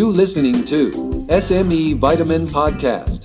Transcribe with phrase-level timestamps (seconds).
[0.00, 0.80] You listening to
[1.44, 3.20] SME Vitamin Podcast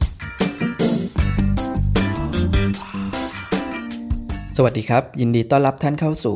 [4.57, 6.35] สวัสดีครับ ยินดีต้อนรับท่านเข้าสู่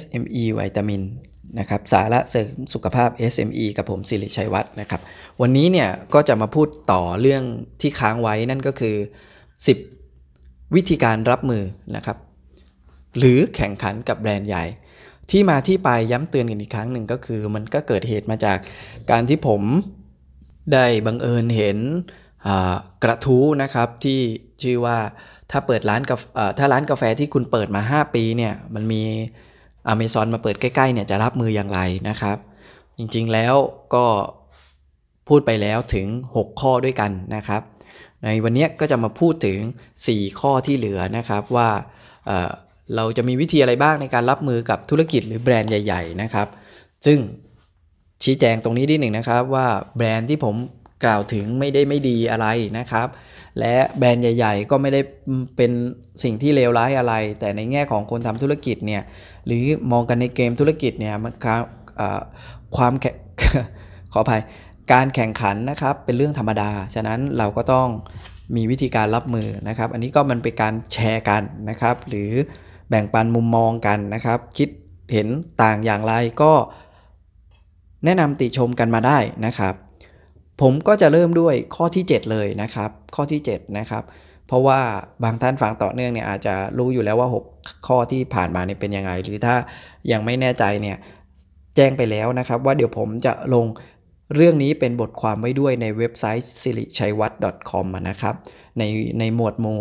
[0.00, 1.02] SME วิตามิน
[1.58, 5.00] นะครับสาระเสริมสุขภาพ SME กับผมสิริชัยวัฒน์นะครับ
[5.40, 7.42] วันนี้เนี่ยก็จะมาพูดต่อเรื่อง
[7.80, 8.96] ที่ค้างไว้นั่นก็คือ
[9.90, 11.62] 10 วิธีการรับมือ
[11.96, 12.16] นะครับ
[13.18, 14.64] หรือแข่งขันกับแบรนด์ใหญ่
[15.30, 18.58] ที่มาที่ไปย้ำเตือนกันอีกครั้งหนึ่งก็คือ มันก็เกิดเหตุมาจาก
[19.10, 19.62] การที่ผม
[20.72, 21.78] ได้บังเอิญเห็น
[23.02, 24.20] กระทู้นะครับที่
[24.62, 24.98] ชื่อว่า
[25.50, 26.22] ถ้าเปิดร้านกาแฟ
[26.58, 29.02] ถ้าร้านกาแฟที่คุณเปิดมา 5 ปีเนี่ยมันมี
[29.88, 32.36] อเมซอนมาเปิดใกล้ๆเนี่ยจะรับมืออย่างไรนะครับ
[32.98, 33.54] จริงๆแล้ว
[33.94, 34.06] ก็
[35.28, 36.06] พูดไปแล้วถึง
[36.36, 37.62] 6 ข้อด้วยกันนะครับ
[38.24, 39.58] ในวันนี้ก็จะมาพูดถึง
[40.00, 41.68] 4 ข้อที่เหลือนะครับว่า
[42.96, 46.48] เราจะมีวิธีอะไรบ้างในการรับมือกับธุรกิจหรือแบรนด์ใหญ่ ๆ นะครับ
[47.06, 47.18] ซึ่ง
[48.22, 50.54] ชี้แจงตรงนี้นิดหนึ่งนะครับว่าแบรนด์ที่ผม
[51.04, 52.46] กล่าวถึงไม่ได้ไม่ดีอะไร
[52.78, 53.08] นะครับ
[53.58, 55.00] และแบรนด์ใหญ่ ๆ ก็ไม่ได้
[55.56, 55.70] เป็น
[56.22, 59.02] สิ่งที่เลวร้ายอะไร แต่ในแง่ของคนทำธุรกิจเนี่ย
[59.46, 61.32] หรือมองกันในเกมธุรกิจเนี่ยมัน
[61.96, 62.20] เอ่อ
[62.76, 63.06] ความแข
[64.12, 64.42] ขออภัย
[64.92, 67.88] การแข่งขันนะครับเป็นเรื่องธรรมดา ฉะนั้นเราก็ต้อง
[68.56, 72.32] มีวิธีการรับมือนะครับ อันนี้ก็มันเป็นการแชร์กันนะครับ หรือ
[72.88, 74.68] แบ่งปันมุมมองกันนะครับ คิด
[75.12, 75.28] เห็น
[75.62, 76.52] ต่างอย่างไรก็
[78.04, 79.74] แนะนำติชมกันมาได้นะครับ
[80.60, 84.04] ผมก็จะเริ่มด้วยข้อที่ 7 เลยนะครับ ข้อที่ 7 นะครับ
[84.46, 84.80] เพราะว่า
[85.24, 89.54] บางท่านฟังต่อเนื่องเนี่ยอาจจะรู้อยู่แล้วว่า 6 ข้อที่ผ่านมาเนี่ยเป็นยังไง หรือถ้า
[90.12, 90.96] ยังไม่แน่ใจเนี่ย
[91.76, 93.66] แจ้งไปแล้วนะครับ ว่าเดี๋ยวผมจะลง
[94.34, 97.32] เรื่องนี้เป็นบทความไว้ด้วยในเว็บไซต์ s i r i c h a i w a t
[97.70, 98.34] com นะครับ
[98.78, 98.82] ใน
[99.18, 99.78] ในหมวดหมู่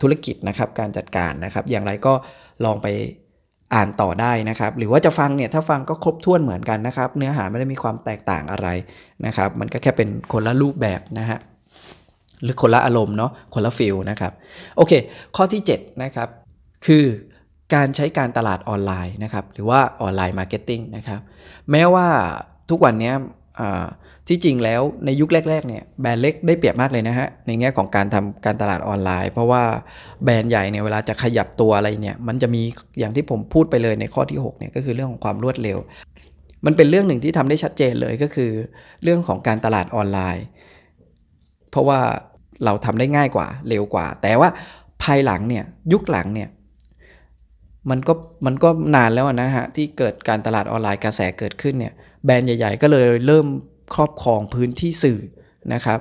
[0.00, 2.12] ธุรกิจนะครับการจัดการนะครับ อย่างไรก็
[2.64, 2.86] ลองไป
[3.74, 8.68] อ่านต่อได้นะครับ หรือว่าจะฟังเนี่ยถ้าฟังก็ครบถ้วนเหมือนกันนะครับ เนื้อหาไม่ได้มีความแตกต่างอะไร
[9.26, 11.38] นะครับ มันก็แค่เป็นคนละรูปแบบนะฮะ
[12.42, 14.32] หรือคนละอารมณ์เนาะคนละ feel นะครับ
[14.76, 14.92] โอเค
[15.36, 16.28] ข้อที่7นะครับ
[16.86, 17.04] คือ
[17.74, 21.20] การใช้การตลาดออนไลน์นะครับ หรือว่า online marketing นะครับ
[21.70, 22.06] แม้ว่า
[22.70, 23.12] ทุกวันนี้
[24.28, 29.62] ที่จริงแล้วในยุคแรกๆเนี่ยแบรนด์เล็กได้เปรียบมากเลยนะฮะในแง่ของการทำการตลาดออนไลน์ เพราะว่า
[30.24, 32.62] แบรนด์ใหญ่เนี่ยเวลาจะขยับตัวอะไรเนี่ยมันจะมี
[32.98, 35.78] อย่างที่ผมพูดไปเลยในข้อที่6เนี่ยก็คือเรื่องของความรวดเร็ว
[36.66, 38.50] มันเป็นเรื่องหนึ่งที่ทำได้ชัดเจนเลยก็คือ
[39.02, 40.44] เรื่องของการตลาดออนไลน์
[41.70, 42.00] เพราะว่า
[42.64, 44.48] เราทำได้ง่ายกว่าเร็วกว่า แต่ว่า
[45.02, 46.48] ภายหลังเนี่ยยุคหลังเนี่ย
[47.90, 48.12] มันก็
[48.46, 51.92] มันก็นานแล้วนะฮะที่เกิดการตลาดออนไลน์กระแสเกิดขึ้นเนี่ย
[52.24, 53.46] แบรนด์ใหญ่ ๆ ก็เลยเริ่ม
[53.94, 55.20] ครอบครองพื้นที่สื่อ
[55.72, 56.00] นะครับ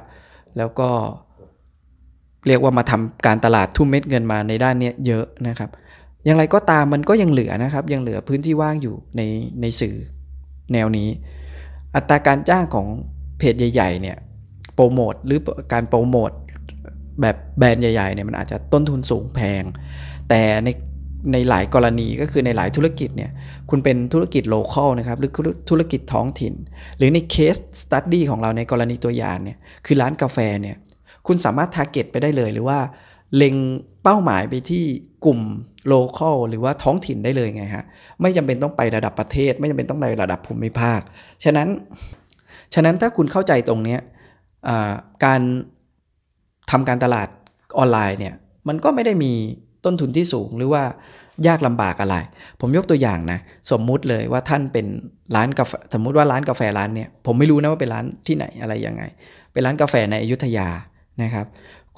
[0.58, 0.90] แล้วก็
[2.48, 5.70] เรียกว่ามาทำการตลาดทุ่มเม็ดเงินมาในด้านนี้เยอะนะครับ
[6.26, 9.22] อย่างไรก็ตามมันก็ยังเหลือนะครับ ยังเหลือพื้นที่ว่างอยู่ใน
[9.62, 9.96] ในสื่อ
[10.74, 11.10] แนวนี้
[11.96, 12.88] อัตราการจ้างของ
[13.38, 14.18] เพจใหญ่ๆเนี่ย
[14.74, 15.40] โปรโมทหรือ
[15.74, 16.32] การโปรโมท
[17.22, 19.64] แบบแบรนด์ใหญ่ๆเนี่ยมันอาจจะต้นทุนสูงแพง
[20.30, 20.70] แต่ใน
[21.34, 23.32] ในหลายกรณีก็คือในหลายธุรกิจเนี่ย
[23.70, 25.32] คุณเป็นธุรกิจ local นะครับหรือ
[25.70, 26.54] ธุรกิจท้องถิ่น
[26.98, 30.76] หรือใน case study ของเราในกรณีตัวอย่างเนี่ยคือร้านกาแฟเนี่ย
[31.28, 32.80] คุณสามารถ target ไปได้เลยหรือว่า
[33.36, 33.56] เล็ง
[34.04, 34.84] เป้าหมายไปที่
[35.26, 35.40] กลุ่ม
[35.88, 37.86] local หรือว่าท้องถิ่นได้เลยไงฮะ
[38.22, 41.00] ไม่จำเป็นต้องไประดับประเทศ ไม่จำเป็นต้องไประดับภูมิภาค
[41.44, 41.68] ฉะนั้น
[42.74, 44.00] ฉะนั้นถ้าคุณเข้าใจตรงเนี้ย
[45.26, 45.42] การ
[46.72, 47.28] ทำการตลาด
[47.78, 48.36] ออนไลน์เนี่ย
[48.68, 49.34] มันก็ไม่ได้มี
[49.88, 50.84] ต้นทุนที่สูงหรือว่า
[51.48, 52.16] ยากลำบากอะไร
[52.62, 53.40] ผมยกตัวอย่างนะ
[53.72, 54.86] สมมุติเลยว่าท่านเป็น
[55.36, 59.04] ร้านกาแฟสมมุติว่าร้านกาแฟร้านเนี่ยผมไม่รู้นะว่าเป็นร้านที่ไหนอะไรยังไง
[59.54, 60.68] เป็นร้านกาแฟในอยุธยา
[61.24, 61.46] นะครับ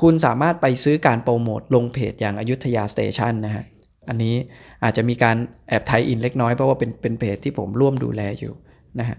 [0.01, 3.65] คุณสามารถไปซื้อการโปรโมทลงเพจอย่างอยุธยาสเตชันนะฮะ
[4.09, 4.35] อันนี้
[4.83, 5.37] อาจจะมีการ
[5.69, 8.53] แอบไทยอินเล็กน้อยเพราะว่าเป็นเป็นเพจที่ผมร่วมดูแลอยู่
[8.99, 9.17] นะฮะ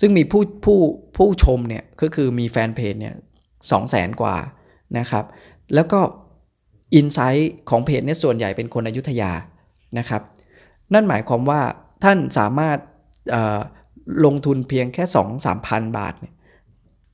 [0.00, 0.78] ซึ่งมีผู้ผู้
[1.16, 3.14] ผู้ชมเนี่ยก็คือมีแฟนเพจเนี่ย
[3.70, 4.36] สองแสนกว่า
[4.98, 5.24] นะครับ
[5.74, 6.00] แล้วก็
[6.94, 9.32] อินไซต์ของเพจเนี่ยส่วนใหญ่เป็นคนอยุธยา
[9.98, 10.22] นะครับ
[10.94, 11.60] นั่นหมายความว่า
[12.04, 12.78] ท่านสามารถ
[14.24, 16.34] ลงทุนเพียงแค่ 2 3 พันบาทเนี่ย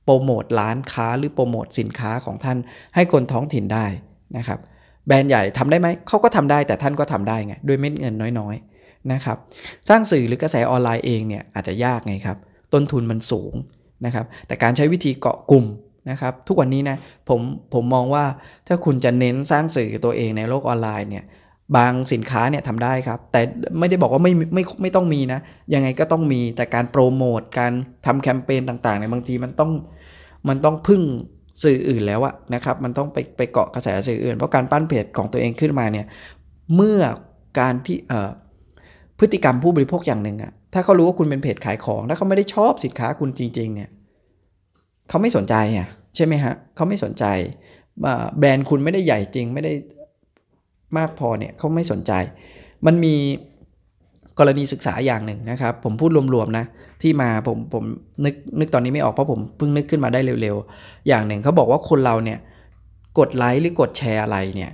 [0.03, 2.57] โปรโมทร้านค้าหรือโปรโมทสินค้าของท่าน
[2.95, 3.85] ให้คนท้องถิ่นได้
[4.37, 4.59] นะครับ
[5.07, 9.37] แบรนด์ใหญ่ทำได้ไหมเขาก็ทำได้แต่ท่านก็ทำได้ไงด้วยเม็ดเงินน้อยๆนะครับ
[9.89, 12.37] สร้างสื่อหรือกระแสออนไลน์เองเนี่ยอาจจะยากไงครับ
[12.73, 13.53] ต้นทุนมันสูง
[14.05, 15.65] นะครับ แต่การใช้วิธีเกาะกลุ่ม
[16.11, 16.97] นะครับทุกวันนี้นะ
[17.29, 17.41] ผม
[17.73, 18.25] ผมมองว่า
[18.67, 21.25] ถ้าคุณจะเน้นสร้างสื่อตัวเองในโลกออนไลน์เนี่ย
[21.77, 23.41] บางสินค้าเนี่ยทำได้ครับ แต่
[23.79, 25.39] ไม่ได้บอกว่าไม่ไม่ไม่ต้องมีนะ
[25.73, 27.71] ยังไงก็ต้องมีแต่การโปรโมทการ
[28.05, 29.71] ทำแคมเปญต่างๆเนี่ยบางทีมันต้อง
[30.49, 31.01] มันต้องพึ่ง
[31.63, 36.05] สื่ออื่นแล้วอะนะครับ มันต้องไปไปเกาะกระแสสื่ออื่น เพราะการปั้นเพจของตัวเองขึ้นมาเนี่ย
[36.75, 36.99] เมื่อ
[37.59, 38.31] การที่เอ่อ
[39.19, 43.89] พฤติกรรมผู้บริโภคอย่างหนึ่งอะถ้าเขารู้ว่าคุณเป็นเพจขายของ ถ้าเขาไม่ได้ชอบสินค้าคุณจริง ๆ เนี่ย
[45.09, 47.23] เขาไม่สนใจอะ ใช่ไหมฮะเขาไม่สนใจ
[48.39, 49.73] แบรนด์คุณไม่ได้ใหญ่จริงไม่ได้
[50.97, 52.11] มากพอเนี่ยเขาไม่สนใจ
[52.85, 53.15] มันมี
[54.39, 56.65] กรณีศึกษาอย่างหนึ่งนะครับ ผมพูดรวมๆนะ
[57.01, 57.83] ที่มาผมผม
[58.25, 62.39] นึกนึกตอนนี้ไม่ออกเพราะผมเพิ่งนึกขึ้นมาได้เร็วๆ อย่างหนึ่งเขาบอกว่าคนเราเนี่ย
[63.19, 64.71] กดไลค์หรือกดแชร์อะไรเนี่ย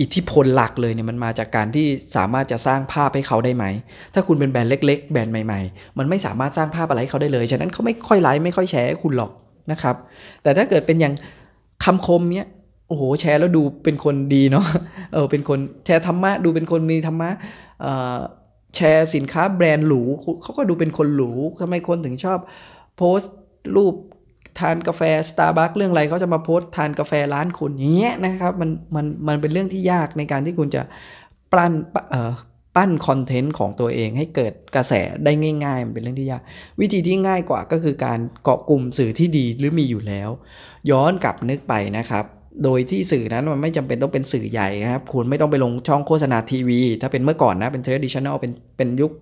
[0.00, 1.86] อิทธิพลหลักเลยเนี่ยมันมาจากการที่
[2.16, 3.64] สามารถจะสร้างภาพให้เขาได้ไหม
[4.14, 9.30] ถ้าคุณเป็นแบรนด์เล็ก ๆ แบรนด์ใหม่ ๆ มันไม่สามารถสร้างภาพอะไรให้เขาได้เลย ฉะนั้นเขาไม่ค่อยไลค์ไม่ค่อยแชร์ให้คุณหรอก
[9.70, 9.96] นะครับ
[10.42, 11.14] แต่ถ้าเกิดเป็นอย่าง
[11.84, 12.48] คำคมเนี้ย
[12.88, 14.66] โอ้โหแชร์แล้วดูเป็นคนดีเนาะ
[15.12, 17.30] เออเป็นคนแชร์ธรรมะดูเป็นคนมีธรรมะ
[18.76, 20.02] แชร์สินค้าแบรนด์หรู
[20.42, 21.30] เขาก็ดูเป็นคนหรู
[21.60, 22.38] ทำไมคนถึงชอบ
[22.96, 23.34] โพสต์
[23.76, 23.94] รูป
[24.58, 30.82] ทานกาแฟสตาร์บัคเรื่องอะไรเขาจะมาโพสต์ทานกาแฟร้านคุณอย่างเงี้ยนะครับมันมันมันเป็นเรื่องที่ยากในการที่คุณจะ
[31.52, 31.72] ปั้น
[32.10, 32.32] เออ
[32.78, 34.92] ปั้นคอนเทนต์ของตัวเองให้เกิดกระแส
[35.24, 35.32] ได้
[35.64, 36.42] ง่ายๆ มันเป็นเรื่องที่ยาก
[36.80, 40.30] วิธีที่ง่ายกว่าก็คือการเกาะกลุ่มสื่อที่ดีหรือมีอยู่แล้ว
[40.90, 42.24] ย้อนกลับนึกไปนะครับ
[42.64, 49.12] โดยที่สื่อนั้นมันไม่จำเป็นต้องเป็นสื่อใหญ่ครับ คุณไม่ต้องไปลงช่องโฆษณาทีวี ถ้าเป็นเมื่อก่อนนะเป็น traditional เป็นเป็นยุค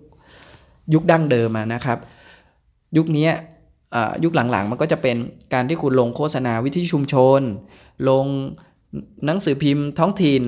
[0.93, 1.97] ยุคดั้งเดิมนะครับ
[2.97, 3.27] ยุคนี้
[4.23, 5.17] ยุคหลังๆ มันก็จะเป็น
[5.53, 7.41] การที่คุณลงโฆษณาวิธีชุมชน
[8.09, 8.25] ลง
[9.25, 10.43] หนังสือพิมพ์ท้องถิ่น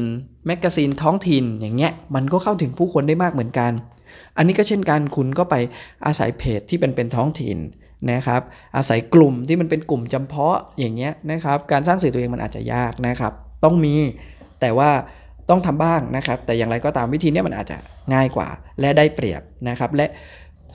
[0.50, 3.72] แมกกาซีนท้องถิ่นอย่างเงี้ยมันก็เข้าถึงผู้คนได้มากเหมือนกัน
[4.38, 5.56] อันนี้ก็เช่นกันคุณก็ไป
[6.06, 7.58] อาศัยเพจที่เป็นเป็นท้องถิ่น
[8.12, 8.42] นะครับ
[8.76, 13.96] อาศัยกลุ่มที่มันเป็นกลุ่มจำเพาะอย่างเงี้ยนะครับการสร้างสื่อตัวเองมันอาจจะยากนะครับ ต้องมี
[14.62, 14.90] แต่ว่า
[15.50, 17.78] ต้องทำบ้างนะครับ แต่อย่างไรก็ตามวิธีนี้มันอาจจะ
[18.14, 18.50] ง่ายกว่า
[18.80, 20.08] และได้เปรียบนะครับ และ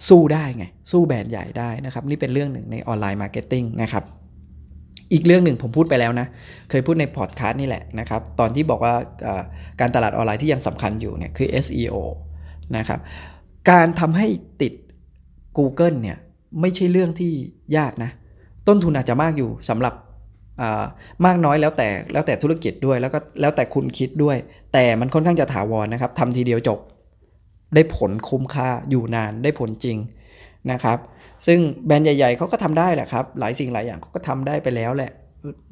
[0.08, 4.04] สู้ได้ไง สู้แบรนด์ใหญ่ได้นะครับ นี่เป็นเรื่องหนึ่งใน online marketing นะครับ
[5.14, 6.26] อีกเรื่องหนึ่งผมพูดไปแล้วนะ
[6.70, 8.94] เคยพูดในพอดแคสต์นี่แหละนะครับ ตอนที่บอกว่า
[9.80, 11.96] การตลาดออนไลน์ที่ยังสำคัญอยู่เนี่ยคือ SEO
[12.76, 13.00] นะครับ
[13.70, 14.26] การทำให้
[14.62, 14.72] ติด
[15.58, 16.16] Google เนี่ย
[16.60, 17.32] ไม่ใช่เรื่องที่
[17.76, 18.10] ยากนะ
[18.68, 19.94] ต้นทุนอาจจะมากอยู่สำหรับ
[21.26, 24.36] มากน้อยแล้วแต่แล้วแต่ธุรกิจด้วยแล้วก็แล้วแต่คุณคิดด้วย
[24.72, 26.78] แต่มันค่อนข้างจะถาวรนนะครับทำทีเดียวจบ
[27.74, 29.96] ได้ผลคุ้มค่าอยู่นานได้ผลจริง
[30.72, 30.98] นะครับ
[31.46, 35.10] ซึ่งแบรนด์ใหญ่ๆเขาก็ทำได้แหละครับ หลายสิ่งหลายอย่างเขาก็ทำได้ไปแล้วแหละ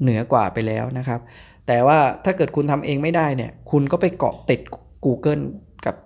[0.02, 1.20] เหนือกว่าไปแล้วนะครับ
[1.66, 4.60] แต่ว่าถ้าเกิดคุณทำเองไม่ได้เนี่ย คุณก็ไปเกาะติด
[5.04, 5.42] Google
[5.86, 5.96] กับ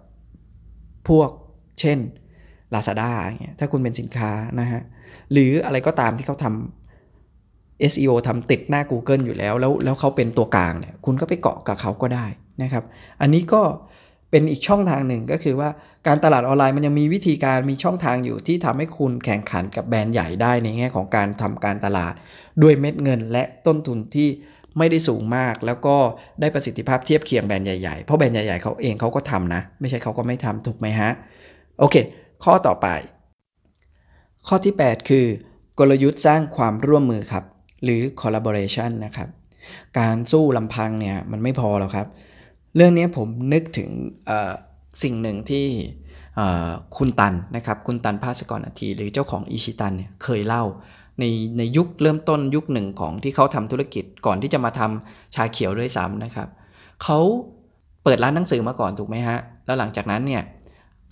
[1.09, 1.31] พวก
[1.81, 1.99] เช่น
[2.75, 4.31] Lazada อย่างเงี้ย ถ้าคุณเป็นสินค้า
[4.61, 4.83] นะฮะ
[5.33, 12.27] หรืออะไรก็ตามที่เขาทำ SEO ทำติดหน้า Google อยู่แล้ว แล้วแล้วเขาเป็นตัวกลางเนี่ย คุณก็ไปเกาะกับเขาก็ได้
[12.63, 12.85] นะครับ
[13.21, 13.63] อันนี้ก็
[14.31, 15.71] เป็นอีกช่องทางหนึ่งก็คือว่า
[16.07, 22.15] การตลาดออนไลน์มันยังมีวิธีการมีช่องทางอยู่ที่ทำให้คุณแข่งขันกับแบรนด์ใหญ่ได้ในแง่ของการทำการตลาด
[22.63, 24.29] ด้วยเม็ดเงินและต้นทุนที่
[24.79, 25.97] ไม่ได้สูงมากแล้วก็
[26.41, 31.11] ได้ประสิทธิภาพเทียบเคียงแบรนด์ใหญ่ๆ เพราะแบรนด์ใหญ่ๆเขาเองเขาก็ทำนะ ไม่ใช่เขาก็ไม่ทำถูกไหมฮะ
[31.79, 31.97] โอเค
[32.45, 32.89] ข้อต่อไป
[34.47, 35.27] ข้อที่ 8 คือ
[35.79, 37.45] กลยุทธ์สร้างความร่วมมือครับ
[37.85, 39.29] หรือ collaboration นะครับ
[39.99, 42.07] การสู้ลำพังเนี่ยมันไม่พอหรอกครับ
[42.77, 43.91] เรื่องนี้ผมนึกถึง
[45.03, 45.67] สิ่งหนึ่งที่
[46.97, 50.65] คุณตันนะครับคุณตันภาสกรอาทีหรือเจ้าของอิชิตันเนี่ยเคยเล่า
[51.21, 51.25] ใน
[51.59, 56.49] ในยุคเริ่มต้นยุคหนึ่งของที่เขาทำธุรกิจก่อนที่จะมาทำชาเขียวด้วยซ้ำนะครับ
[57.03, 57.19] เขา
[58.05, 60.43] เปิดร้านหนังสือมาก่อนถูกไหมฮะ แล้วหลังจากนั้นเนี่ย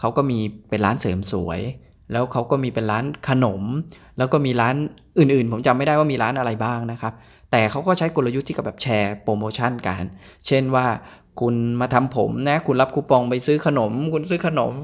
[0.00, 0.38] เขาก็มี
[0.68, 1.60] เป็นร้านเสริมสวย
[2.12, 3.62] แล้วเขาก็มีเป็นร้านขนม
[4.18, 4.76] แล้วก็มีร้าน
[5.18, 7.14] อื่นๆ ผมจำไม่ได้ว่ามีร้านอะไรบ้างนะครับ
[7.50, 10.02] แต่เขาก็ใช้กลยุทธ์ที่กับแบบแชร์โปรโมชั่นกัน
[10.46, 10.86] เช่นว่า
[11.40, 14.74] คุณมาทำผมนะ คุณรับคูปองไปซื้อขนม คุณซื้อขนม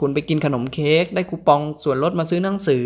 [0.00, 2.84] คุณไปกินขนมเค้กได้คูปองส่วนลดมาซื้อหนังสือ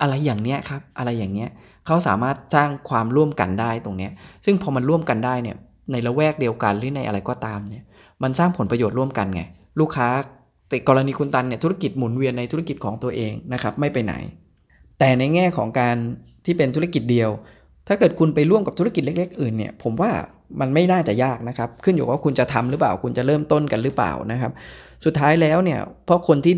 [0.00, 1.50] อะไรอย่างเนี้ยครับ อะไรอย่างเนี้ย
[1.86, 4.12] เขาสามารถสร้างความร่วมกันได้ตรงเนี้ย
[4.44, 5.56] ซึ่งพอมันร่วมกันได้เนี่ย
[5.92, 7.84] ในละแวกเดียวกันหรือในอะไรก็ตามเนี่ย
[8.22, 9.42] มันสร้างผลประโยชน์ร่วมกันไง
[9.80, 10.08] ลูกค้า
[10.68, 14.14] แต่กรณีคุณตันเนี่ยธุรกิจหมุนเวียนในธุรกิจของตัวเองนะครับไม่ไปไหน
[14.98, 15.96] แต่ในแง่ของการ
[16.44, 17.30] ที่เป็นธุรกิจเดียว
[17.88, 20.10] ถ้าเกิดคุณไปร่วมกับธุรกิจเล็ก ๆ อื่นเนี่ย ผมว่า
[20.60, 24.52] มันไม่น่าจะยากนะครับ ขึ้นอยู่ว่าคุณจะทำหรือเปล่า คุณจะเริ่มต้นกันหรือเปล่านะครับ
[25.04, 26.54] สุดท้ายแล้วเนี่ยเพราะคนที่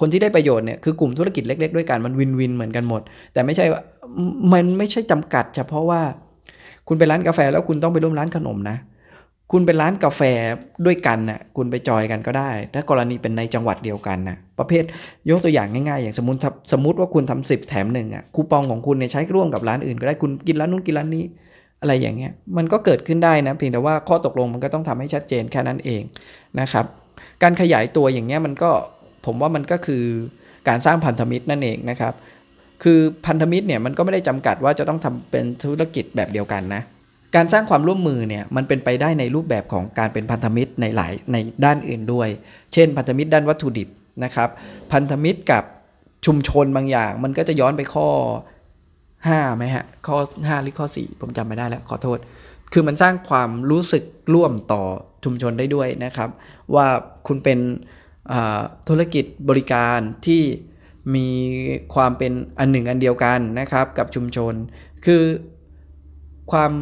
[0.00, 3.80] คนที่ได้ประโยชน์เนี่ยคือกลุ่มธุรกิจเล็ก ๆ ด้วยกันมันวินวินเหมือนกันหมด แต่ไม่ใช่ว่า
[4.52, 6.00] มันไม่ใช่จำกัด เฉพาะว่า
[6.88, 8.76] คุณไปร้านกาแฟแล้วคุณต้องไปร่วมร้านขนมนะ
[9.52, 10.20] คุณเป็นร้านกาแฟ
[10.86, 14.84] ด้วยกันนะ่ะคุณไปจอยกันก็ได้ ถ้ากรณีเป็นในจังหวัดเดียวกันนะประเภท
[15.30, 16.38] ยกตัวอย่างง่ายๆ อย่างสมมติ
[16.72, 21.24] สมมติว่าคุณทำสิบแถมหนึ่งอะคูปองของคุณเนี่ยใช้ร่วมกับร้านอื่นก็ได้คุณกินร้านนู้นกินร้านนี้
[21.80, 26.02] อะไรอย่างเงี้ยมันก็เกิดขึ้นได้นะเพียงแต่ว่าข้อตกลงมันก็ต้องทำให้ชัดเจนแค่นั้นเอง
[26.60, 26.84] นะครับ
[27.42, 28.70] การขยายตัวอย่างเงี้ยมันก็
[29.26, 30.04] ผมว่ามันก็คือ
[30.68, 32.14] การสร้างพันธมิตรนั่นเองนะครับ
[32.82, 36.82] คือพันธมิตรเนี่ยมันก็ไม่ได้จำกัดว่าจะต้องทำเป็นธุรกิจแบบเดียวกันนะ
[37.36, 42.28] การสร้างความร่วมมือเนี่ยมันเป็นไปได้ในรูปแบบของการเป็นพันธมิตรในหลายในด้านอื่นด้วย
[42.72, 43.88] เช่น พันธมิตรด้านวัตถุดิบ
[44.24, 44.48] นะครับ
[44.92, 45.64] พันธมิตรกับ
[46.26, 48.06] ชุมชนบางอย่าง มันก็จะย้อนไปข้อ
[49.28, 52.18] 5ไหมฮะ ข้อ 5 หรือข้อ 4 ผมจำไม่ได้แล้ว ขอโทษ
[52.72, 54.82] คือมันสร้างความรู้สึกร่วมต่อ
[55.24, 56.30] ชุมชนได้ด้วยนะครับ
[56.74, 56.86] ว่า
[57.26, 57.58] คุณเป็น
[58.88, 60.42] ธุรกิจบริการที่
[61.14, 61.28] มี
[61.94, 64.54] ความเป็นอันหนึ่งอันเดียวกันนะครับ กับชุมชน
[65.04, 65.22] คือ
[66.52, 66.72] ความ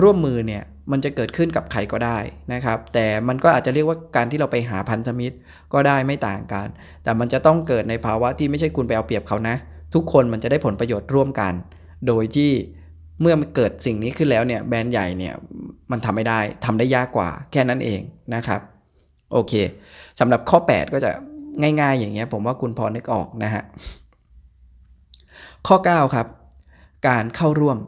[0.00, 2.18] ร่วมมือเนี่ยมันจะเกิดขึ้นกับใครก็ได้
[2.52, 5.36] นะครับ แต่มันก็อาจจะเรียกว่าการที่เราไปหาพันธมิตร
[5.72, 6.66] ก็ได้ไม่ต่างกัน
[7.02, 9.56] แต่มันจะต้องเกิดในภาวะที่ไม่ใช่คุณไปเอาเปรียบเขานะ
[9.94, 11.52] ทุกคนมันจะได้ผลประโยชน์ร่วมกัน
[12.06, 12.50] โดยที่
[13.20, 15.34] เมื่อมันเกิดสิ่งนี้ขึ้นแล้วเนี่ยแบรนด์ใหญ่เนี่ย
[15.90, 18.00] มันทำไม่ได้ทำได้ยากกว่าแค่นั้นเอง
[18.34, 18.60] นะครับ
[19.32, 19.52] โอเค
[20.20, 21.10] สำหรับข้อ 8 ก็จะ
[21.80, 23.62] ง่ายๆ อย่างเงี้ยผมว่าคุณพอนึกออกนะฮะ
[25.66, 26.26] ข้อ 9 ครับ
[27.08, 27.78] การเข้าร่วม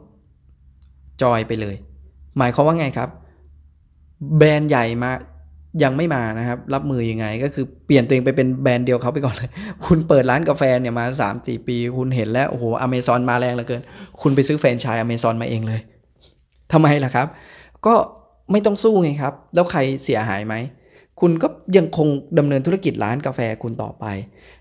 [1.21, 1.75] จอยไปเลย
[2.37, 3.09] หมายความว่าไงครับ
[4.37, 5.11] แบรนด์ใหญ่มา
[5.83, 9.49] ยังไม่มานะครับ รับมือยังไง ก็คือเปลี่ยนตัวเองไปเป็นแบรนด์เดียวเขาไปก่อนเลย
[9.85, 13.81] คุณเปิดร้านกาแฟเนี่ยมา3าสี่ปี คุณเห็นแล้ว โอ้โหอเมซอนมาแรงเหลือเกิน
[14.21, 15.81] คุณไปซื้อแฟรนไชส์อเมซอนมาเองเลย
[16.73, 17.27] ทำไมล่ะครับ
[17.85, 17.95] ก็
[18.51, 20.55] ไม่ต้องสู้ไงครับ แล้วใครเสียหายไหม
[21.21, 22.07] คุณก็ยังคง
[22.39, 24.05] ดำเนินธุรกิจร้านกาแฟคุณต่อไป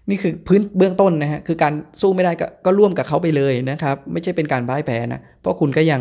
[0.09, 6.01] นี่คือพื้นเบื้องต้นนะฮะคือการสู้ไม่ได้ก็ก็ร่วมกับเขาไปเลยนะครับ ไม่ใช่เป็นการพ่ายแพ้นะเพราะคุณก็ยัง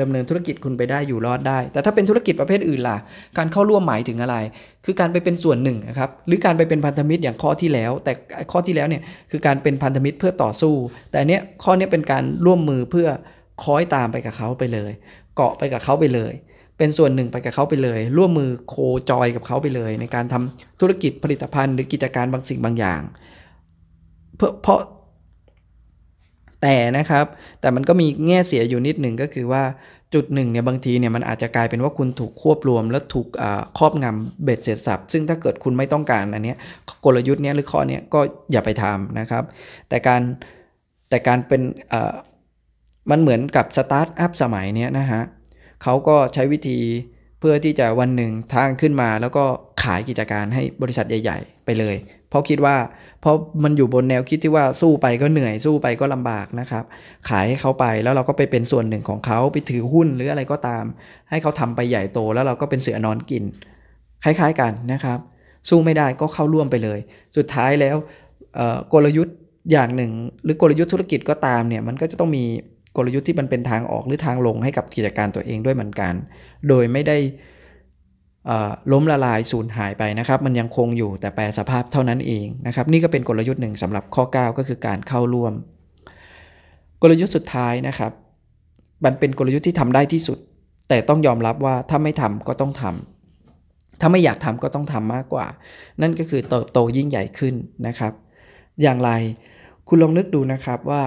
[0.00, 2.96] ดำเนินธุรกิจคุณไปได้อยู่รอดได้ แต่ถ้าเป็นธุรกิจประเภทอื่นล่ะ
[3.38, 4.36] การเข้าร่วมหมายถึงอะไร
[4.84, 8.12] คือการไปเป็นส่วนหนึ่งนะครับ หรือการไปเป็นพันธมิตรอย่างข้อที่แล้ว แต่
[8.52, 10.74] ข้อที่แล้วเนี่ยคือการเป็นพันธมิตรเพื่อต่อสู้
[11.10, 13.08] แต่เนี้ยข้อนี้เป็นการร่วมมือเพื่อ
[13.64, 14.92] คอยตามไปกับเขาไปเลย
[15.36, 16.32] เกาะไปกับเขาไปเลย
[16.78, 18.74] เป็นส่วนหนึ่งไปกับเขาไปเลย ร่วมมือโค
[19.10, 23.02] จอยกับเขาไปเลย ในการทำธุรกิจผลิตภัณฑ์ หรือกิจการบางสิ่งบางอย่าง
[24.36, 24.80] เพราะ
[26.62, 27.24] แต่นะครับ
[27.60, 29.62] แต่มันก็มีแง่เสียอยู่นิดหนึ่งก็คือว่า
[30.14, 33.28] จุดหนึ่งเนี่ยบางทีเนี่ยมันอาจจะกลายเป็นว่าคุณถูกควบรวม แล้วถูก
[33.78, 36.54] ครอบงำเบ็ดเสร็จสับ ซึ่งถ้าเกิดคุณไม่ต้องการอันนี้
[37.04, 38.20] กลยุทธ์เนี้ยหรือข้อนี้ก็
[38.52, 39.44] อย่าไปทำนะครับ
[39.88, 40.22] แต่การ
[41.08, 41.62] แต่การเป็น
[43.10, 45.22] มันเหมือนกับสตาร์ทอัพสมัยเนี้ยนะฮะ
[45.82, 46.78] เขาก็ใช้วิธี
[47.40, 49.44] เพื่อที่จะวันหนึ่งทางขึ้นมาแล้วก็
[49.82, 51.96] ขายกิจการให้บริษัทใหญ่ ๆ ไปเลย
[52.30, 52.76] เพราะคิดว่า
[53.20, 56.84] เพราะมันอยู่บนแนวคิดที่ว่าสู้ไปก็เหนื่อยสู้ไปก็ลำบากนะครับ
[57.28, 60.84] ขายให้เขาไปแล้วเราก็ไปเป็นส่วนหนึ่งของเขาไปถือหุ้นหรืออะไรก็ตาม
[61.30, 63.44] ให้เขาทำไปใหญ่โตแล้วเราก็เป็นเสือนอนกิน
[64.24, 65.18] คล้ายๆกันนะครับ
[65.68, 66.98] สู้ไม่ได้ก็เข้าร่วมไปเลย
[67.36, 67.96] สุดท้ายแล้ว
[68.92, 69.36] กลยุทธ์
[69.72, 70.10] อย่างหนึ่ง
[70.44, 72.44] หรือกลยุทธ์ธุรกิจก็ตามเนี่ยมันก็จะต้องมี
[72.96, 76.14] กลยุทธ์ที่มันเป็นทางออกหรือทางลงให้กับกิจการตัวเองด้วยเหมือนกัน
[76.68, 77.16] โดยไม่ได้
[78.92, 85.52] ล้มละลายสูญหายไปนะครับ มันยังคงอยู่แต่แปลสภาพเท่านั้นเองนะครับ นี่ก็เป็นกลยุทธ์หนึ่งสำหรับข้อ 9 ก็คือการเข้าร่วม
[87.02, 88.12] กลยุทธ์สุดท้ายนะครับ
[89.04, 90.38] มันเป็นกลยุทธ์ที่ทำได้ที่สุด
[90.88, 95.46] แต่ต้องยอมรับว่าถ้าไม่ทำก็ต้องทำถ้าไม่อยากทำก็ต้องทำมากกว่า
[96.02, 97.54] นั่นก็คือเติบโตยิ่งใหญ่ขึ้น
[97.86, 98.12] นะครับ
[98.82, 99.10] อย่างไร
[99.88, 101.02] คุณลองนึกดูนะครับว่า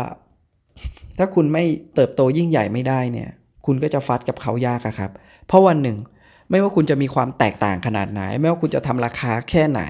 [1.17, 1.63] ถ้าคุณไม่
[1.95, 3.29] เติบโตยิ่งใหญ่ไม่ได้เนี่ย
[3.65, 5.11] คุณก็จะฟัดกับเขายากครับ
[5.47, 5.97] เพราะวันหนึ่ง
[6.51, 9.81] ไม่ว่าคุณจะมีความแตกต่างขนาดไหน ไม่ว่าคุณจะทำราคาแค่ไหน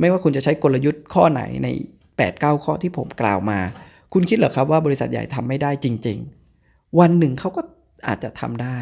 [0.00, 1.68] ไม่ว่าคุณจะใช้กลยุทธ์ข้อไหนใน
[2.06, 3.58] 8 9 ข้อที่ผมกล่าวมา
[4.12, 6.18] คุณคิดเหรอครับว่าบริษัทใหญ่ทำไม่ได้จริง
[6.58, 7.60] ๆ วันหนึ่งเขาก็
[8.08, 8.78] อาจจะทำได้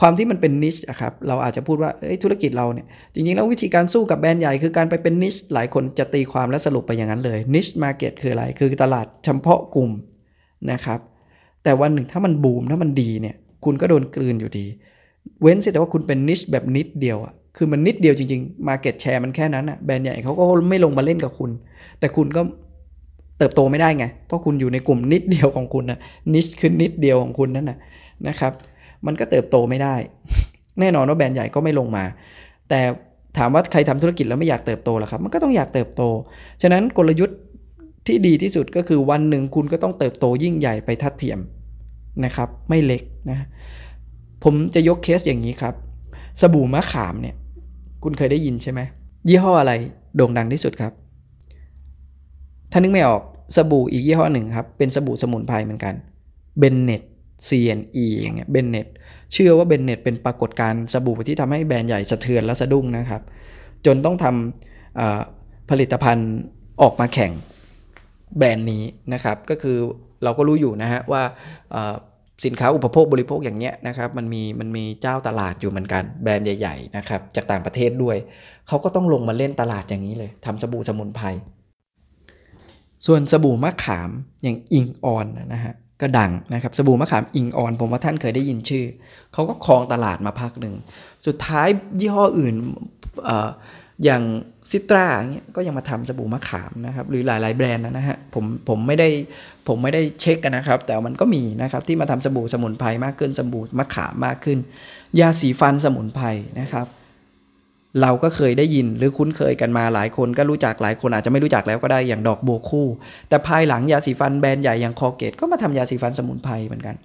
[0.00, 1.90] ความที่มันเป็นนิชอะครับเราอาจจะพูดว่า
[2.22, 9.90] ธุรกิจเราเนี่ยจริงๆแล้ววิธีการสู้กับแบรนด์ใหญ่คือการไปเป็นนิชหลายคนจะตีความและสรุปไปอย่างนั้นเลยนิชมาเก็ตคืออะไรคือตลาดเฉพาะกลุ่ม
[10.72, 11.00] นะครับ
[11.62, 14.66] แต่วันหนึ่งถ้ามันบูมถ้ามันดีเนี่ยคุณก็โดนกลืนอยู่ดี
[15.42, 21.50] เว้นเสียแต่ว่าคุณเป็นนิชแบบนิดเดียวอะคือมันนิดเดียวจริงๆมาเก็ตแชร์มันแค่นั้นอะแบรนด์ใหญ่เขาก็ไม่ลงมาเล่นกับคุณ
[21.98, 22.42] แต่คุณก็
[23.38, 25.98] เติบโตไม่ได้ไง เพราะคุณอยู่ในกลุ่มนิดเดียวของคุณนะ
[26.34, 27.78] นิชคือนิดเดียวของคุณนั่นนะ
[28.28, 28.52] นะครับ
[29.06, 29.94] มันก็เติบโตไม่ได้
[30.80, 32.04] แน่นอนว่าแบรนด์ใหญ่ก็ไม่ลงมา
[32.68, 32.80] แต่
[33.38, 36.02] ถามว่าใครทำธุรกิจแล้วไม่อยากเติบโตล่ะครับ มันก็ต้องอยากเติบโต
[36.62, 37.38] ฉะนั้นกลยุทธ์
[38.06, 41.38] ที่ดีที่สุดก็คือวันหนึ่งคุณก็ต้องเติบโตยิ่งใหญ่ไปทัดเทียม
[42.24, 43.38] นะครับ ไม่เล็กนะ
[44.42, 45.74] ผมจะยกเคสอย่างนี้ครับ
[46.40, 47.36] สบู่มะขามเนี่ย
[48.02, 48.80] คุณเคยได้ยินใช่ไหม
[49.28, 49.72] ยี่ห้ออะไร
[50.16, 50.92] โด่งดังที่สุดครับ
[52.72, 53.22] ถ้านึกไม่ออก
[53.56, 55.94] สบู่อีกยี่ห้อหนึ่งครับ เป็นสบู่สมุนไพรเหมือนกัน
[56.58, 57.02] เบนเน็ต
[57.48, 58.86] CNE อย่างเงี้ยเบนเน็ต
[59.32, 63.22] เชื่อว่าเบนเน็ตเป็นปรากฏการณ์สบู่ที่ทำให้แบรนด์ใหญ่สะเทือนและสะดุ้งนะครับ
[63.86, 66.30] จนต้องทำผลิตภัณฑ์
[66.82, 67.32] ออกมาแข่ง
[68.38, 68.82] แบรนด์นี้
[69.12, 69.76] นะครับ ก็คือ
[70.24, 71.22] เราก็รู้อยู่นะฮะว่า
[72.44, 78.16] สินค้าอุปโภคบริโภคอย่างเงี้ยนะครับมันมีมันมีเจ้าตลาดอยู่เหมือนกันแบรนด์ใหญ่ๆนะครับจากต่างประเทศด้วย
[78.68, 81.26] เขาก็ต้องลงมาเล่นตลาดอย่างนี้เลยทำสบู่สมุนไพร
[83.06, 84.10] ส่วนสบู่มะขาม
[84.42, 88.84] อย่างอิงออนนะฮะก็ดังนะครับสบู่มะขามอิงออน ผมว่าท่านเคยได้ยินชื่อ
[89.32, 90.74] เขาก็ครองตลาดมาพักหนึ่ง
[91.26, 91.68] สุดท้าย
[92.00, 92.54] ยี่ห้ออื่น
[93.28, 93.30] อ
[94.04, 94.22] อย่าง
[94.72, 99.08] ซิตราเงี้ยก็ยังมาทำสบู่มะขามนะครับ หรือหลายๆแบรนด์นะฮะผมผมไม่ได้
[99.68, 104.58] ผมไม่ได้เช็คกันนะครับ แต่มันก็มีนะครับที่มาทำสบู่สมุนไพรมากขึ้นสบู่มะขามมากขึ้น
[105.20, 106.26] ยาสีฟันสมุนไพร
[106.60, 106.86] นะครับ
[108.00, 112.86] เราก็เคยได้ยินหรือคุ้นเคยกันมาหลายคนก็รู้จักหลายคนอาจจะไม่รู้จักแล้วก็ได้อย่างดอกบัวคู่
[113.28, 116.96] แต่ภายหลังยาสีฟันแบรนด์ใหญ่อย่างคอเกตก็มาทำยาสีฟันสมุนไพรเหมือนกัน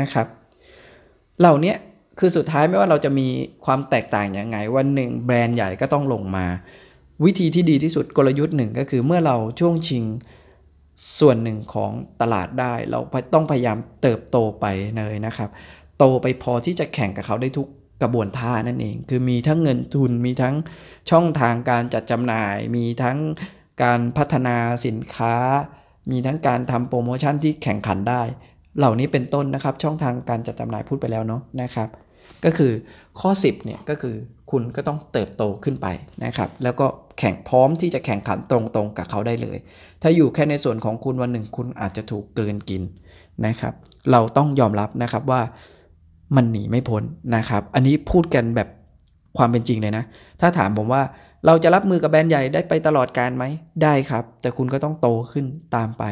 [0.00, 0.26] นะครับ
[1.40, 1.74] เหล่านี้
[2.18, 3.26] คือสุดท้ายไม่ว่าเราจะมี
[3.64, 6.46] ความแตกต่างยังไง วันหนึ่งแบรนด์ใหญ่ก็ต้องลงมา
[7.24, 10.04] วิธีที่ดีที่สุดกลยุทธ์หนึ่งก็คือเมื่อเราช่วงชิง
[11.18, 13.00] ส่วนหนึ่งของตลาดได้ เรา
[13.34, 15.50] ต้องพยายามเติบโตไปเลยนะครับ
[15.98, 17.68] โตไปพอที่จะแข่งกับเขาได้ทุก
[18.02, 20.54] กระบวนท่านั่นเอง คือมีทั้งเงินทุนมีทั้ง
[21.10, 23.18] ช่องทางการจัดจำหน่าย มีทั้ง
[23.82, 25.34] การพัฒนาสินค้า
[26.10, 28.22] มีทั้งการทำโปรโมชั่นที่แข่งขันได้
[28.78, 31.88] เหล่านี้เป็นต้นนะครับ ช่องทางการจัดจำหน่ายพูดไปแล้วเนาะนะครับ
[32.44, 32.72] ก็คือ
[33.20, 34.16] ข้อ 10เนี่ยก็คือ
[34.50, 35.86] คุณก็ต้องเติบโตขึ้นไป
[36.24, 36.86] นะครับแล้วก็
[37.18, 39.58] แข่งพร้อมที่จะแข่งขันตรงๆกับเขาได้เลย
[40.02, 42.82] ถ้าอยู่แค่ในส่วนของคุณวันหนึ่งคุณอาจจะถูกเกินกิน
[43.46, 43.74] นะครับ
[44.10, 45.40] เราต้องยอมรับนะครับว่า
[46.36, 47.02] มันหนีไม่พ้น
[47.36, 48.68] นะครับ อันนี้พูดกันแบบ
[49.36, 50.04] ความเป็นจริงเลยนะ
[50.40, 51.02] ถ้าถามผมว่า
[51.46, 53.44] เราจะรับมือกับแบรนด์ใหญ่ได้ไปตลอดการไหม
[53.82, 55.46] ได้ครับ แต่คุณก็ต้องโตขึ้น
[55.76, 56.04] ตามไป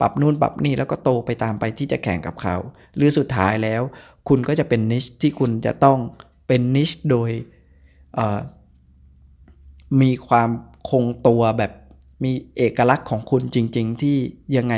[0.00, 2.56] ปรับนู่นปรับนี่แล้วก็โตไปตามไปที่จะแข่งกับเขา
[2.96, 3.82] หรือสุดท้ายแล้ว
[4.28, 5.98] คุณก็จะเป็นนิชที่คุณจะต้อง
[6.48, 7.30] เป็นนิชโดย
[10.00, 10.48] มีความ
[10.90, 11.72] คงตัวแบบ
[12.24, 14.16] มีเอกลักษณ์ของคุณจริง ๆ ที่
[14.56, 14.74] ยังไง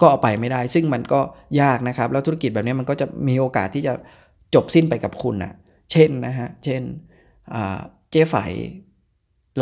[0.00, 1.20] ก็เอาไปไม่ได้ ซึ่งมันก็
[1.60, 3.92] ยากนะครับ แล้วธุรกิจแบบนี้มันก็จะมีโอกาสที่จะ
[4.54, 5.52] จบสิ้นไปกับคุณนะ
[5.92, 6.82] เช่นนะฮะเช่น
[8.10, 8.34] เจ๊ไฝ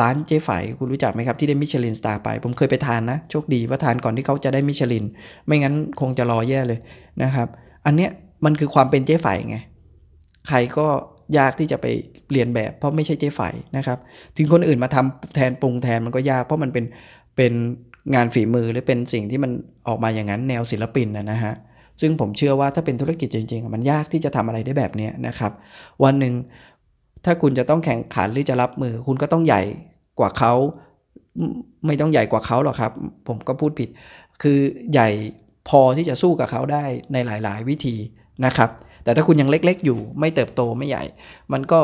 [0.01, 5.05] ร้านเจ๊ไฝคุณรู้จักไหมครับ ที่ได้มิชลินสตาร์ไป ผมเคยไปทานนะ โชคดีว่าทานก่อนที่เขาจะได้มิชลิน
[5.47, 6.81] ไม่งั้นคงจะรอแย่เลย
[7.23, 7.49] นะครับ
[7.87, 8.11] อันเนี้ย
[8.45, 9.59] มันคือความเป็นเจ๊ไฝไง
[10.49, 10.87] ใครก็
[11.39, 11.87] ยากที่จะไป
[12.33, 13.41] เรียนแบบ เพราะไม่ใช่เจ๊ไฝ
[13.77, 13.99] นะครับ
[14.37, 16.85] ถึงคนอื่นมาทำแทนปรุงแทนมันก็ยาก เพราะมันเป็น
[17.37, 17.53] เป็น
[18.15, 19.51] งานฝีมือหรือเป็นสิ่งที่มัน
[19.89, 21.55] ออกมาอย่างนั้นแนวศิลปินนะฮะ
[22.01, 25.53] ซึ่งผมเชื่อว่าถ้าเป็นธุรกิจจริง ๆ มันยากที่จะทำอะไรได้แบบนี้นะครับ
[26.05, 26.35] วันหนึ่ง
[27.25, 29.63] ถ้าคุณจะต้องแข่งขันหรือจะรับมือ คุณก็ต้องใหญ่
[30.19, 30.53] กว่าเขา
[31.87, 32.93] ไม่ต้องใหญ่กว่าเขาหรอกครับ
[33.29, 33.89] ผมก็พูดผิด
[34.43, 34.59] คือ
[34.93, 35.09] ใหญ่
[35.69, 37.97] พอที่จะสู้กับเขาได้ในหลาย ๆ วิธี
[38.45, 38.71] นะครับ
[39.05, 41.05] แต่ถ้าคุณยังเล็กๆ อยู่ไม่เติบโตไม่ใหญ่
[41.53, 41.81] มันก็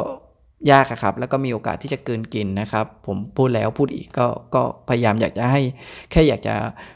[0.70, 5.62] ยากครับ แล้วก็มีโอกาสที่จะเกินกินนะครับ ผมพูดแล้วพูดอีกก็ก็พยายามอยากจะให้
[6.10, 6.54] แค่อยากจะ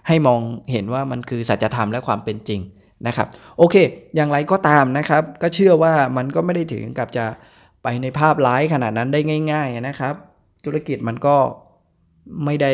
[0.08, 0.40] ให้มอง
[0.72, 2.60] เห็นว่ามันคือสัจธรรมและความเป็นจริง
[3.06, 3.76] นะครับ โอเค
[4.16, 7.26] อย่างไรก็ตามนะครับ ก็เชื่อว่ามันก็ไม่ได้ถึงกับจะ
[7.82, 9.20] ไปในภาพร้ายขนาดนั้นได้
[9.52, 10.14] ง่าย ๆนะครับ
[10.64, 11.36] ธุรกิจมันก็
[12.44, 12.72] ไม่ได้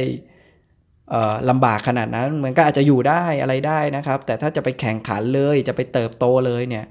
[1.51, 6.85] ลำบากขนาดนั้นเหมือนก็อาจจะอยู่ได้อะไรได้นะครับ แต่ถ้าจะไปแข่งขันเลยจะไปเติบโตเลยเนี่ย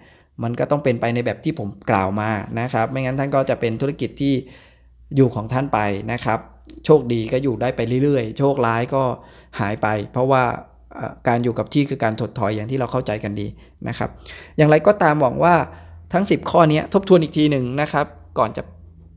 [0.44, 4.34] มันก็ต้องเป็นไปในแบบที่ผมกล่าวมานะครับ ไม่งั้นท่านก็จะเป็นธุรกิจที่
[5.16, 5.80] อยู่ของท่านไป
[6.12, 6.40] นะครับ
[6.86, 9.04] โชคดีก็อยู่ได้ไปเรื่อยๆ โชคร้ายก็
[9.60, 10.44] หายไป เพราะว่า
[11.28, 13.48] การอยู่กับที่คือการถดถอยอย่างที่เราเข้าใจกันดี
[13.88, 14.10] นะครับ
[14.58, 15.56] อย่างไรก็ตามหวังว่า
[16.14, 18.06] ทั้ง 10 ข้อนี้ทบทวนอีกทีหนึ่งนะครับ
[18.40, 18.64] ก่อนจะ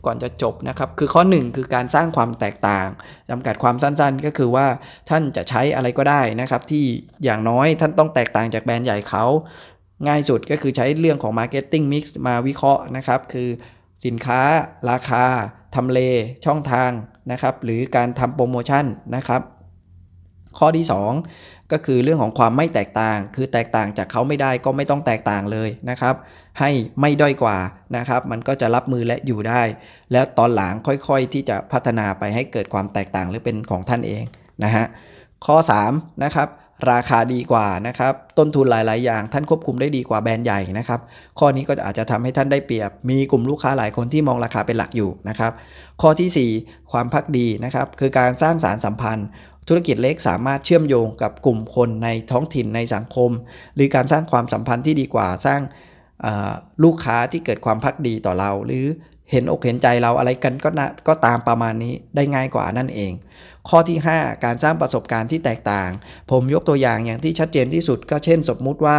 [0.07, 2.89] ก่อนจะจบนะครับ คือข้อ 1 คือการสร้างความแตกต่าง
[3.31, 4.67] จำกัดความสั้นๆ ก็คือว่า
[5.11, 6.85] ท่านจะใช้อะไรก็ได้นะครับ ที่
[7.25, 9.25] อย่างน้อยท่านต้องแตกต่างจากแบรนด์ใหญ่เขา
[10.07, 13.49] ง่ายสุดก็คือใช้เรื่องของ Marketing Mix มาวิเคราะห์นะครับ คือ
[14.07, 14.41] สินค้า
[14.91, 15.25] ราคา
[15.75, 16.01] ทำเล
[16.45, 16.91] ช่องทาง
[17.33, 18.85] นะครับ หรือการทำโปรโมชั่น
[19.17, 19.43] นะครับ
[20.59, 20.85] ข้อที่
[21.29, 26.15] 2 ก็คือเรื่องของความไม่แตกต่าง คือแตกต่างจากเขาไม่ได้ก็ไม่ต้องแตกต่างเลยนะครับ
[26.61, 27.59] ให้ไม่ด้อยกว่า
[27.97, 29.63] นะครับ มันก็จะรับมือและอยู่ได้
[30.13, 34.25] แล้วตอนหลังค่อยๆ ที่จะพัฒนาไปให้เกิดความแตกต่างหรือเป็นของท่านเอง
[34.65, 34.85] นะฮะ
[35.47, 35.57] ข้อ
[35.91, 36.49] 3นะครับ
[36.93, 41.01] ราคาดีกว่านะครับ ต้นทุนหลาย ๆ อย่าง ท่านควบคุมได้ดีกว่าแบรนด์ใหญ่นะครับ
[41.39, 45.53] ข้อนี้ก็อาจจะทำให้ท่านได้เปรียบ มีกลุ่มลูกค้าหลายคนที่มองราคาเป็นหลักอยู่นะครับ
[46.03, 49.29] ข้อที่ 4 ความพักดีนะครับ คือการสร้างสารสัมพันธ์
[49.69, 53.31] ธุรกิจเล็กสามารถเชื่อมโยงกับกลุ่มคนในท้องถิ่นในสังคม
[53.75, 55.61] หรือการสร้างความสัมพันธ์ที่ดีกว่า สร้าง
[56.85, 58.85] ลูกค้าที่เกิดความพักดีต่อเรา หรือ
[59.31, 63.13] เห็นอกเห็นใจเราอะไรกันก็นะก็ตามประมาณนี้ได้ง่ายกว่านั่นเอง
[63.69, 65.91] ข้อที่ 5 การสร้างประสบการณ์ที่แตกต่าง
[66.31, 68.97] ผมยกตัวอย่างอย่างที่ชัดเจนที่สุดก็เช่น สมมุติว่า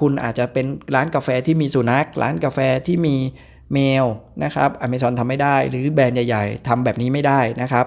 [0.00, 3.16] คุณอาจจะเป็นร้านกาแฟที่มีสุนัข ร้านกาแฟที่มี
[3.74, 4.04] แมว
[4.44, 7.86] นะครับอเมซอนทำไม่ได้ หรือแบรนด์ใหญ่ ๆทำแบบนี้ไม่ได้นะครับ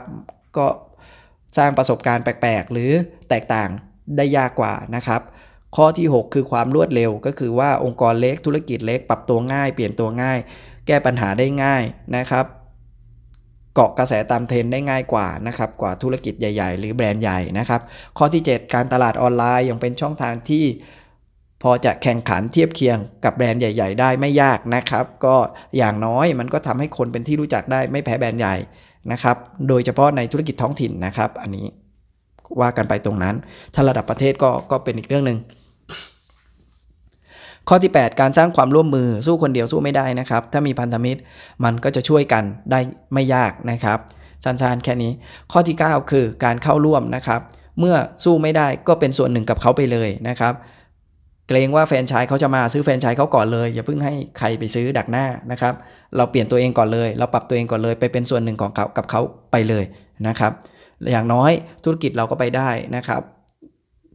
[0.57, 0.65] ก็
[1.57, 2.91] สร้างประสบการณ์แปลกๆ หรือ
[3.29, 3.69] แตกต่าง
[4.17, 5.21] ได้ยากกว่านะครับ
[5.75, 10.39] ข้อที่ 6 คือความรวดเร็วก็คือว่าองค์กรเล็กธุรกิจเล็ก ปรับตัวง่าย เปลี่ยนตัวง่าย
[10.87, 11.83] แก้ปัญหาได้ง่าย
[12.17, 12.45] นะครับ
[13.75, 17.81] เกาะกระแสตามเทรนได้ง่ายกว่านะครับกว่าธุรกิจใหญ่ ๆ หรือแบรนด์ใหญ่นะครับ
[18.17, 20.65] ข้อที่ 7 การตลาดออนไลน์ยังเป็นช่องทางที่
[21.63, 25.35] พอจะแข่งขันเทียบเคียงกับแบรนด์ใหญ่ ๆ ได้ไม่ยากนะครับ ก็
[25.77, 28.55] อย่างน้อยมันก็ทำให้คนเป็นที่รู้จักได้ไม่แพ้แบรนด์ใหญ่
[29.11, 31.65] นะครับ โดยเฉพาะในธุรกิจท้องถิ่นนะครับ อันนี้
[32.61, 33.35] ว่ากันไปตรงนั้น
[33.73, 35.37] ถ้าระดับประเทศก็ก็เป็นอีกเรื่องหนึ่ง
[37.69, 41.19] ข้อที่ 8 การสร้างความร่วมมือสู้คนเดียวสู้ไม่ได้นะครับ ถ้ามีพันธมิตร
[41.63, 42.79] มันก็จะช่วยกันได้
[43.13, 43.99] ไม่ยากนะครับ
[44.43, 45.11] สั้นๆแค่นี้
[45.51, 47.41] ข้อที่ 9 คือการเข้าร่วมนะครับ
[47.79, 50.53] เมื่อสู้ไม่ได้ก็เป็นส่วนหนึ่งกับเขาไปเลยนะครับ
[51.47, 55.73] เกรงว่าแฟนชายเขาจะมาซื้อแฟนชายเขาก่อนเลย อย่าเพิ่งให้ใครไปซื้อดักหน้านะครับ
[56.17, 59.83] เราเปลี่ยนตัวเองก่อนเลย เราปรับตัวเองก่อนเลย ไปเป็นส่วนหนึ่งของเขากับเขาไปเลย
[60.27, 60.51] นะครับ
[61.11, 61.51] อย่างน้อย
[61.83, 63.21] ธุรกิจเราก็ไปได้นะครับ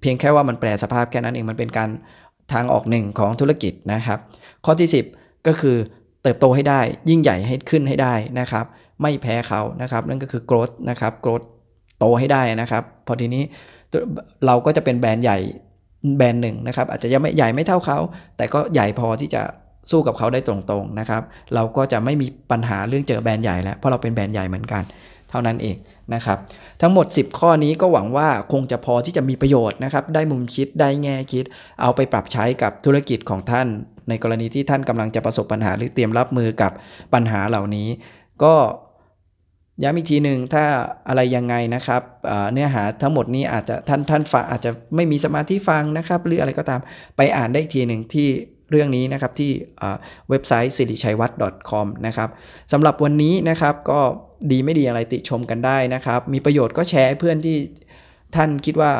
[0.00, 1.88] เพียงแค่ว่ามันแปลสภาพแค่นั้นเองมันเป็นการ
[2.52, 4.18] ทางออกหนึ่งของธุรกิจนะครับ
[4.64, 5.76] ข้อที่ 10 ก็คือ
[6.22, 8.64] เติบโตให้ได้ ยิ่งใหญ่ให้ขึ้นให้ได้นะครับ
[9.02, 11.46] ไม่แพ้เขานะครับนั่นก็คือ growth นะครับ growth
[11.98, 13.42] โตให้ได้นะครับ พอทีนี้
[14.46, 15.38] เราก็จะเป็นแบรนด์ใหญ่
[16.16, 17.98] แบรนด์หนึ่งนะครับอาจจะยังไม่ใหญ่ไม่เท่าเขา
[18.36, 19.42] แต่ก็ใหญ่พอที่จะ
[19.90, 21.22] สู้กับเขาได้ตรงๆนะครับ
[21.54, 24.82] เราก็จะไม่มีปัญหาเรื่องเจอแบรนด์ใหญ่แล้ว เพราะเราเป็นแบรนด์ใหญ่เหมือนกัน
[25.30, 25.76] เท่านั้นเอง
[26.14, 26.38] นะครับ
[26.80, 31.44] ทั้งหมด 10 ข้อนี้ก็หวังว่าคงจะพอที่จะมีประโยชน์นะครับ ได้มุมคิดได้แง่คิด
[31.82, 33.66] เอาไปปรับใช้กับธุรกิจของท่าน
[34.08, 36.72] ในกรณีที่ท่านกำลังจะประสบปัญหาหรือเตรียมรับมือกับ
[37.14, 37.88] ปัญหาเหล่านี้
[38.44, 38.54] ก็
[39.82, 40.64] ย้ำอีกทีหนึ่งถ้า
[41.08, 42.02] อะไรยังไงนะครับ
[42.52, 46.80] เนื้อหาทั้งหมดนี้อาจจะท่านท่านฟังอาจจะไม่มีสมาธิฟังนะครับ หรืออะไรก็ตาม
[47.16, 48.28] ไปอ่านได้อีกทีหนึ่งที่
[48.70, 49.50] เรื่องนี้นะครับที่
[50.28, 51.38] เว็บไซต์สิริชัยวัฒน์
[51.70, 52.28] .com นะครับ
[52.72, 54.00] สำหรับวันนี้นะครับก็
[54.50, 57.56] ดีไม่ดีอะไรติชมกันได้นะครับ มีประโยชน์ก็แชร์เพื่อนที่
[58.36, 58.92] ท่านคิดว่า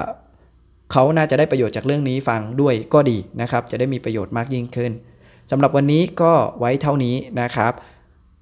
[0.93, 4.93] เขาน่าจะได้ประโยชน์จากเรื่องนี้ฟังด้วยก็ดีนะครับ จะได้มีประโยชน์มากยิ่งขึ้น
[5.51, 7.73] สำหรับวันนี้ก็ไว้เท่านี้นะครับ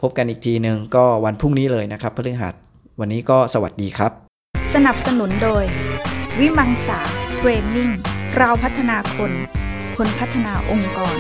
[0.01, 2.55] พบกันอีกทีหนึ่งก็วันพรุ่งนี้เลยนะครับพฤหัส
[3.01, 4.13] วันนี้ก็สวัสดีครับ
[4.75, 5.65] สนับสนุนโดย
[6.39, 7.01] วิมังสา
[7.37, 7.91] เทรนนิ่ง
[8.37, 9.33] เราพัฒนาคน
[9.97, 11.17] คนพัฒนาองค์กร